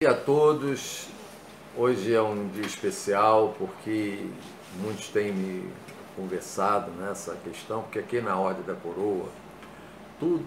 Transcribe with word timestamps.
dia 0.00 0.12
a 0.12 0.14
todos. 0.14 1.08
Hoje 1.76 2.14
é 2.14 2.22
um 2.22 2.46
dia 2.50 2.64
especial 2.64 3.56
porque 3.58 4.26
muitos 4.80 5.08
têm 5.08 5.32
me 5.32 5.68
conversado 6.14 6.92
nessa 6.92 7.34
questão, 7.34 7.82
porque 7.82 7.98
aqui 7.98 8.20
na 8.20 8.38
Ordem 8.38 8.62
da 8.62 8.76
Coroa, 8.76 9.28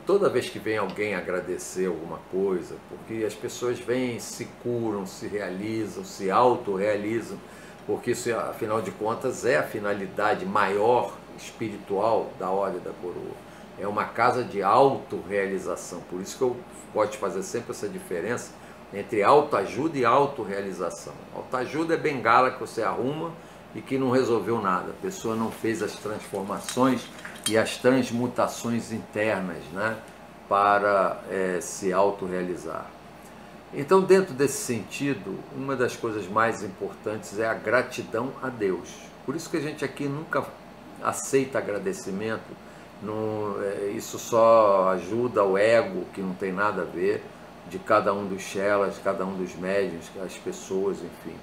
toda 0.05 0.30
vez 0.30 0.50
que 0.50 0.58
vem 0.58 0.77
alguém 0.77 1.16
agradecer 1.16 1.88
alguma 1.88 2.20
coisa, 2.32 2.77
porque 2.88 3.26
as 3.26 3.34
pessoas 3.34 3.77
vêm, 3.77 4.22
se 4.22 4.45
curam, 4.64 5.05
se 5.05 5.27
realizam, 5.27 6.05
se 6.05 6.31
autorrealizam, 6.31 7.38
porque 7.86 8.12
isso, 8.12 8.34
afinal 8.34 8.81
de 8.81 8.91
contas, 8.91 9.44
é 9.44 9.58
a 9.58 9.63
finalidade 9.63 10.45
maior 10.45 11.13
espiritual 11.38 12.31
da 12.40 12.49
Ordem 12.49 12.80
da 12.80 12.91
Coroa. 12.91 13.36
É 13.77 13.86
uma 13.86 14.05
casa 14.05 14.45
de 14.45 14.63
autorrealização, 14.63 15.99
por 16.09 16.22
isso 16.22 16.38
que 16.38 16.44
eu 16.44 16.55
gosto 16.94 17.12
de 17.12 17.18
fazer 17.18 17.44
sempre 17.44 17.72
essa 17.72 17.90
diferença 17.90 18.62
entre 18.94 19.23
autoajuda 19.23 19.98
e 19.98 20.05
autorrealização. 20.05 21.13
Autoajuda 21.36 21.94
é 21.94 21.98
bengala 21.98 22.52
que 22.52 22.59
você 22.59 22.84
arruma 22.84 23.31
e 23.73 23.81
que 23.81 23.98
não 23.98 24.12
resolveu 24.12 24.62
nada. 24.62 24.91
A 24.91 25.02
pessoa 25.02 25.36
não 25.36 25.52
fez 25.52 25.81
as 25.81 25.94
transformações 25.94 27.08
e 27.50 27.58
as 27.58 27.77
transmutações 27.77 28.91
internas 28.91 29.64
né, 29.73 29.98
para 30.50 31.22
é, 31.30 31.59
se 31.62 31.94
autorrealizar. 31.94 32.86
Então, 33.73 34.02
dentro 34.02 34.34
desse 34.34 34.58
sentido, 34.58 35.39
uma 35.55 35.78
das 35.78 35.95
coisas 35.95 36.28
mais 36.28 36.62
importantes 36.62 37.39
é 37.39 37.48
a 37.48 37.53
gratidão 37.53 38.34
a 38.44 38.50
Deus. 38.50 38.89
Por 39.26 39.34
isso 39.34 39.50
que 39.50 39.55
a 39.55 39.62
gente 39.62 39.86
aqui 39.86 40.09
nunca 40.09 40.44
aceita 41.02 41.58
agradecimento, 41.58 42.52
é, 43.64 43.92
isso 43.95 44.20
só 44.20 44.89
ajuda 44.89 45.44
o 45.45 45.58
ego, 45.58 46.05
que 46.14 46.22
não 46.22 46.34
tem 46.34 46.52
nada 46.52 46.81
a 46.81 46.86
ver 46.86 47.23
de 47.70 47.80
cada 47.80 48.14
um 48.14 48.28
dos 48.28 48.42
chelas, 48.42 49.00
cada 49.04 49.26
um 49.26 49.36
dos 49.36 49.56
médiums, 49.56 50.12
as 50.23 50.34
pessoas, 50.34 50.98
enfim. 50.98 51.36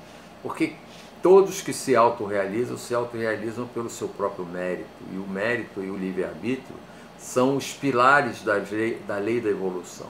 Porque 0.43 0.75
todos 1.23 1.61
que 1.61 1.73
se 1.73 1.97
autorrealizam, 1.97 2.77
se 2.77 2.95
autorrealizam 2.95 3.67
pelo 3.67 3.91
seu 3.91 4.09
próprio 4.09 4.45
mérito. 4.45 4.89
E 5.13 5.17
o 5.17 5.27
mérito 5.27 5.83
e 5.83 5.91
o 5.91 5.97
livre-arbítrio 5.97 6.77
são 7.19 7.57
os 7.57 7.73
pilares 7.73 8.43
da 8.43 8.55
lei, 8.55 9.03
da 9.07 9.19
lei 9.19 9.41
da 9.41 9.51
evolução. 9.51 10.07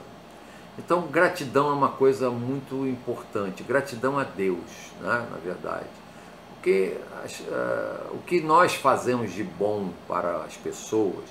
Então, 0.77 1.01
gratidão 1.07 1.69
é 1.69 1.73
uma 1.73 1.89
coisa 1.89 2.29
muito 2.29 2.87
importante. 2.87 3.63
Gratidão 3.63 4.17
a 4.17 4.23
Deus, 4.23 4.91
né, 5.01 5.27
na 5.29 5.37
verdade. 5.37 5.89
Porque 6.53 6.97
uh, 7.47 8.15
o 8.15 8.19
que 8.25 8.39
nós 8.41 8.75
fazemos 8.75 9.33
de 9.33 9.43
bom 9.43 9.89
para 10.07 10.37
as 10.43 10.55
pessoas 10.55 11.25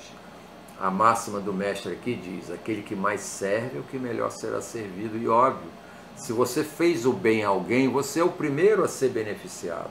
a 0.81 0.91
máxima 0.91 1.41
do 1.41 1.53
mestre 1.53 1.93
aqui 1.93 2.15
diz: 2.15 2.51
aquele 2.51 2.83
que 2.83 2.95
mais 2.95 3.21
serve, 3.21 3.79
o 3.79 3.83
que 3.83 3.99
melhor 3.99 4.31
será 4.31 4.61
servido. 4.61 5.17
E 5.19 5.29
óbvio, 5.29 5.71
se 6.17 6.33
você 6.33 6.65
fez 6.65 7.07
o 7.07 7.13
bem 7.13 7.45
a 7.45 7.49
alguém, 7.49 7.89
você 7.89 8.21
é 8.21 8.25
o 8.25 8.31
primeiro 8.31 8.85
a 8.85 8.89
ser 8.89 9.11
beneficiado. 9.11 9.91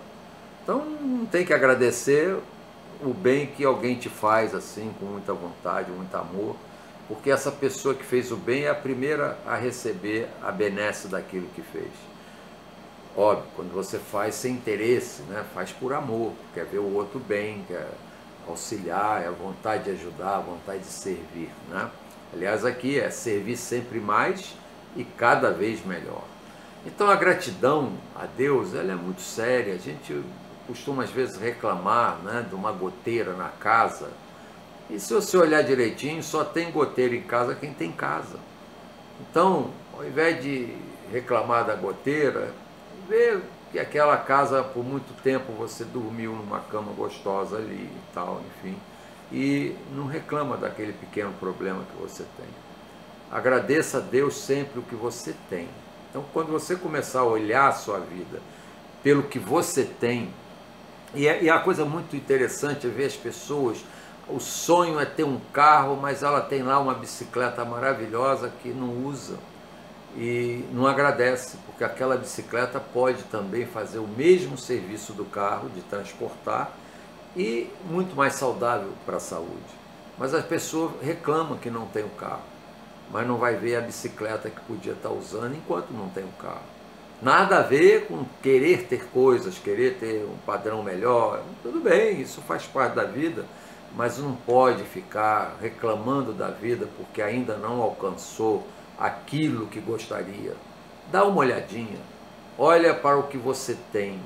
Então 0.64 0.84
não 0.86 1.26
tem 1.26 1.46
que 1.46 1.54
agradecer 1.54 2.38
o 3.02 3.14
bem 3.14 3.48
que 3.48 3.64
alguém 3.64 3.96
te 3.96 4.10
faz 4.10 4.54
assim, 4.54 4.94
com 5.00 5.06
muita 5.06 5.34
vontade, 5.34 5.92
muito 5.92 6.14
amor, 6.16 6.56
porque 7.08 7.30
essa 7.30 7.52
pessoa 7.52 7.94
que 7.94 8.04
fez 8.04 8.32
o 8.32 8.36
bem 8.36 8.64
é 8.64 8.70
a 8.70 8.76
primeira 8.76 9.38
a 9.46 9.56
receber 9.56 10.28
a 10.42 10.52
benesse 10.52 11.08
daquilo 11.08 11.48
que 11.56 11.62
fez. 11.62 11.92
Óbvio, 13.16 13.46
quando 13.56 13.74
você 13.74 13.98
faz 13.98 14.36
sem 14.36 14.54
interesse, 14.54 15.22
né, 15.24 15.44
faz 15.54 15.72
por 15.72 15.94
amor, 15.94 16.34
quer 16.54 16.66
ver 16.66 16.80
o 16.80 16.94
outro 16.94 17.20
bem, 17.20 17.64
quer 17.68 17.88
auxiliar, 18.52 19.24
é 19.24 19.28
a 19.28 19.32
vontade 19.32 19.86
de 19.86 19.92
ajudar, 19.92 20.38
a 20.38 20.42
vontade 20.42 20.80
de 20.80 20.86
servir. 20.86 21.50
Né? 21.70 21.90
Aliás, 22.34 22.66
aqui 22.66 23.00
é 23.00 23.10
servir 23.10 23.58
sempre 23.58 24.00
mais 24.00 24.56
e 24.96 25.04
cada 25.04 25.52
vez 25.52 25.86
melhor. 25.86 26.24
Então 26.86 27.10
a 27.10 27.16
gratidão 27.16 27.94
a 28.16 28.26
Deus 28.26 28.74
ela 28.74 28.92
é 28.92 28.96
muito 28.96 29.22
séria. 29.22 29.74
A 29.74 29.78
gente 29.78 30.24
costuma 30.68 31.04
às 31.04 31.12
vezes 31.12 31.38
reclamar 31.38 32.18
né, 32.24 32.46
de 32.48 32.56
uma 32.56 32.72
goteira 32.72 33.34
na 33.34 33.50
casa. 33.50 34.10
E 34.90 35.00
se 35.00 35.14
você 35.14 35.38
olhar 35.38 35.64
direitinho, 35.64 36.24
só 36.24 36.44
tem 36.44 36.72
goteira 36.72 37.16
em 37.16 37.24
casa 37.24 37.56
quem 37.56 37.74
tem 37.74 37.92
casa. 37.92 38.40
Então, 39.20 39.72
ao 39.94 40.06
invés 40.06 40.42
de 40.42 40.74
reclamar 41.12 41.66
da 41.66 41.76
goteira, 41.76 42.52
vê 43.08 43.40
que 43.72 43.80
aquela 43.80 44.18
casa 44.18 44.64
por 44.64 44.84
muito 44.84 45.14
tempo 45.22 45.52
você 45.54 45.84
dormiu 45.84 46.32
numa 46.34 46.60
cama 46.60 46.92
gostosa 46.94 47.58
ali 47.58 47.76
e 47.76 48.14
tal, 48.14 48.42
enfim, 48.50 48.78
e 49.32 49.76
não 49.94 50.06
reclama 50.06 50.56
daquele 50.56 50.94
pequeno 50.94 51.34
problema 51.34 51.84
que 51.92 52.02
você 52.02 52.24
tem. 52.38 52.48
Agradeça 53.32 53.98
a 53.98 54.02
Deus 54.02 54.38
sempre 54.38 54.80
o 54.80 54.84
que 54.84 54.96
você 54.96 55.36
tem. 55.50 55.68
Então, 56.10 56.24
quando 56.34 56.52
você 56.52 56.76
começar 56.76 57.20
a 57.20 57.26
olhar 57.26 57.68
a 57.68 57.74
sua 57.74 58.00
vida 58.00 58.40
pelo 59.04 59.24
que 59.24 59.38
você 59.38 59.84
tem, 59.84 60.34
e 61.14 61.28
é, 61.28 61.44
e 61.44 61.50
é 61.50 61.54
uma 61.54 61.62
coisa 61.62 61.84
muito 61.84 62.16
interessante 62.16 62.88
é 62.88 62.90
ver 62.90 63.06
as 63.06 63.16
pessoas, 63.16 63.84
o 64.30 64.40
sonho 64.40 65.00
é 65.00 65.06
ter 65.06 65.24
um 65.24 65.40
carro, 65.54 65.98
mas 66.02 66.24
ela 66.24 66.42
tem 66.42 66.64
lá 66.64 66.80
uma 66.80 66.94
bicicleta 66.94 67.64
maravilhosa 67.66 68.52
que 68.62 68.70
não 68.70 69.06
usa 69.06 69.38
e 70.18 70.66
não 70.74 70.88
agradece, 70.88 71.58
porque 71.68 71.84
aquela 71.84 72.18
bicicleta 72.18 72.80
pode 72.80 73.22
também 73.26 73.68
fazer 73.68 74.00
o 74.00 74.08
mesmo 74.08 74.58
serviço 74.58 75.14
do 75.14 75.24
carro 75.24 75.70
de 75.70 75.82
transportar 75.82 76.72
e 77.36 77.70
muito 77.88 78.16
mais 78.16 78.34
saudável 78.34 78.90
para 79.06 79.18
a 79.18 79.20
saúde. 79.20 79.78
Mas 80.18 80.34
as 80.34 80.44
pessoas 80.44 80.94
reclamam 81.04 81.60
que 81.60 81.70
não 81.70 81.86
tem 81.86 82.04
o 82.04 82.10
carro, 82.10 82.42
mas 83.12 83.28
não 83.28 83.38
vai 83.38 83.56
ver 83.56 83.76
a 83.76 83.82
bicicleta 83.82 84.50
que 84.50 84.60
podia 84.62 84.94
estar 84.94 85.12
usando 85.12 85.56
enquanto 85.56 85.92
não 85.92 86.10
tem 86.10 86.24
o 86.24 86.42
carro. 86.42 86.66
Nada 87.22 87.60
a 87.60 87.62
ver 87.62 88.08
com 88.08 88.26
querer 88.42 88.88
ter 88.88 89.06
coisas, 89.10 89.60
querer 89.60 89.98
ter 90.00 90.26
um 90.26 90.38
padrão 90.46 90.82
melhor. 90.82 91.44
Tudo 91.62 91.80
bem, 91.80 92.20
isso 92.20 92.42
faz 92.42 92.64
parte 92.64 92.96
da 92.96 93.04
vida, 93.04 93.46
mas 93.96 94.18
não 94.18 94.36
pode 94.36 94.84
ficar 94.84 95.58
reclamando 95.62 96.34
da 96.34 96.50
vida 96.50 96.88
porque 96.98 97.22
ainda 97.22 97.56
não 97.56 97.82
alcançou 97.84 98.66
aquilo 98.98 99.68
que 99.68 99.80
gostaria. 99.80 100.56
Dá 101.12 101.24
uma 101.24 101.38
olhadinha, 101.38 102.00
olha 102.58 102.94
para 102.94 103.18
o 103.18 103.24
que 103.24 103.38
você 103.38 103.78
tem. 103.92 104.20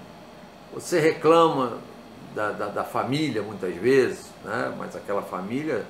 Você 0.74 1.00
reclama 1.00 1.78
da, 2.34 2.52
da, 2.52 2.68
da 2.68 2.84
família 2.84 3.42
muitas 3.42 3.76
vezes, 3.76 4.28
né? 4.44 4.74
mas 4.78 4.96
aquela 4.96 5.22
família 5.22 5.86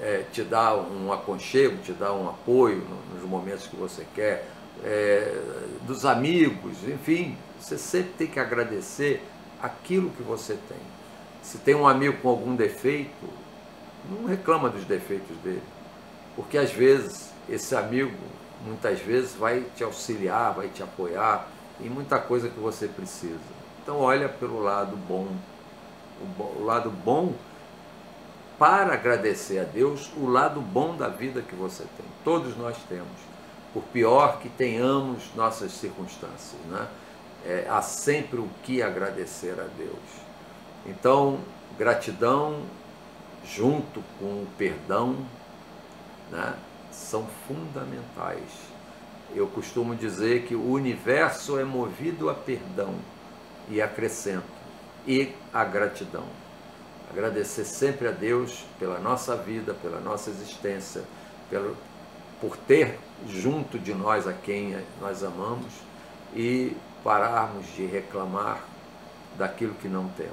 é, 0.00 0.24
te 0.32 0.42
dá 0.42 0.74
um 0.74 1.12
aconchego, 1.12 1.76
te 1.78 1.92
dá 1.92 2.12
um 2.12 2.28
apoio 2.28 2.84
nos 3.14 3.22
momentos 3.28 3.66
que 3.66 3.76
você 3.76 4.06
quer, 4.14 4.48
é, 4.82 5.40
dos 5.82 6.04
amigos, 6.04 6.82
enfim, 6.88 7.36
você 7.60 7.78
sempre 7.78 8.12
tem 8.18 8.26
que 8.26 8.40
agradecer 8.40 9.22
aquilo 9.62 10.10
que 10.10 10.22
você 10.22 10.54
tem. 10.68 10.78
Se 11.42 11.58
tem 11.58 11.74
um 11.74 11.86
amigo 11.86 12.16
com 12.20 12.28
algum 12.28 12.56
defeito, 12.56 13.28
não 14.10 14.26
reclama 14.26 14.68
dos 14.68 14.84
defeitos 14.84 15.36
dele, 15.38 15.62
porque 16.36 16.58
às 16.58 16.72
vezes 16.72 17.30
esse 17.48 17.74
amigo 17.74 18.16
muitas 18.64 18.98
vezes 19.00 19.34
vai 19.34 19.64
te 19.76 19.84
auxiliar, 19.84 20.54
vai 20.54 20.68
te 20.68 20.82
apoiar 20.82 21.48
em 21.80 21.88
muita 21.88 22.18
coisa 22.18 22.48
que 22.48 22.58
você 22.58 22.88
precisa. 22.88 23.38
Então 23.82 23.98
olha 23.98 24.28
pelo 24.28 24.62
lado 24.62 24.96
bom, 24.96 25.28
o 26.38 26.64
lado 26.64 26.90
bom 26.90 27.34
para 28.58 28.94
agradecer 28.94 29.58
a 29.58 29.64
Deus 29.64 30.10
o 30.16 30.26
lado 30.26 30.60
bom 30.60 30.96
da 30.96 31.08
vida 31.08 31.42
que 31.42 31.54
você 31.54 31.82
tem. 31.96 32.06
Todos 32.24 32.56
nós 32.56 32.76
temos, 32.88 33.18
por 33.72 33.82
pior 33.84 34.38
que 34.38 34.48
tenhamos 34.48 35.34
nossas 35.34 35.72
circunstâncias, 35.72 36.60
né? 36.70 36.86
É, 37.44 37.66
há 37.68 37.82
sempre 37.82 38.38
o 38.38 38.48
que 38.62 38.80
agradecer 38.80 39.60
a 39.60 39.66
Deus. 39.76 39.98
Então, 40.86 41.40
gratidão 41.76 42.62
junto 43.44 44.02
com 44.18 44.26
o 44.26 44.46
perdão, 44.56 45.16
né? 46.30 46.54
são 46.90 47.26
fundamentais. 47.46 48.74
Eu 49.34 49.46
costumo 49.48 49.94
dizer 49.94 50.44
que 50.44 50.54
o 50.54 50.70
universo 50.70 51.58
é 51.58 51.64
movido 51.64 52.30
a 52.30 52.34
perdão 52.34 52.94
e 53.68 53.80
acrescento 53.82 54.44
e 55.06 55.32
a 55.52 55.64
gratidão. 55.64 56.24
Agradecer 57.10 57.64
sempre 57.64 58.08
a 58.08 58.10
Deus 58.10 58.64
pela 58.78 58.98
nossa 58.98 59.36
vida, 59.36 59.74
pela 59.74 60.00
nossa 60.00 60.30
existência, 60.30 61.02
pelo, 61.50 61.76
por 62.40 62.56
ter 62.56 62.98
junto 63.28 63.78
de 63.78 63.94
nós 63.94 64.26
a 64.26 64.32
quem 64.32 64.76
nós 65.00 65.22
amamos 65.22 65.72
e 66.34 66.76
pararmos 67.02 67.66
de 67.74 67.86
reclamar 67.86 68.64
daquilo 69.36 69.74
que 69.74 69.88
não 69.88 70.08
temos. 70.10 70.32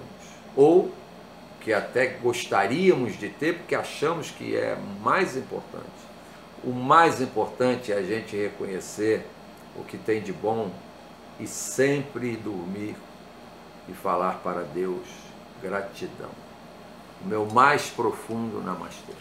Ou 0.55 0.91
que 1.61 1.71
até 1.71 2.07
gostaríamos 2.07 3.17
de 3.17 3.29
ter, 3.29 3.57
porque 3.57 3.75
achamos 3.75 4.31
que 4.31 4.55
é 4.55 4.77
mais 5.01 5.37
importante. 5.37 5.85
O 6.63 6.71
mais 6.71 7.21
importante 7.21 7.91
é 7.91 7.95
a 7.95 8.03
gente 8.03 8.35
reconhecer 8.35 9.25
o 9.75 9.83
que 9.83 9.97
tem 9.97 10.21
de 10.21 10.33
bom 10.33 10.71
e 11.39 11.47
sempre 11.47 12.35
dormir 12.35 12.95
e 13.87 13.93
falar 13.93 14.41
para 14.43 14.61
Deus 14.61 15.07
gratidão. 15.61 16.29
O 17.23 17.27
meu 17.27 17.45
mais 17.45 17.89
profundo 17.89 18.61
namastê. 18.61 19.13